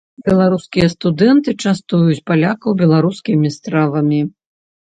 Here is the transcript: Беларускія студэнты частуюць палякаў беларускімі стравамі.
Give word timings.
Беларускія 0.27 0.87
студэнты 0.93 1.53
частуюць 1.67 2.17
палякаў 2.31 2.71
беларускімі 2.83 3.55
стравамі. 3.59 4.19